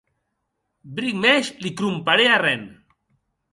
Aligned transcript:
Bric 1.01 1.19
mès 1.25 1.53
li 1.67 1.73
cromparè 1.83 2.27
arren. 2.39 2.67